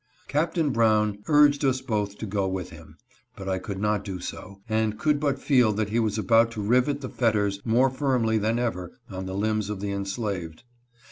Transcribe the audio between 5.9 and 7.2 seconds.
was about to rivet the